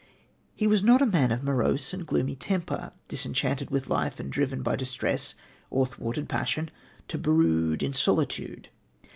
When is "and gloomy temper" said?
1.93-2.91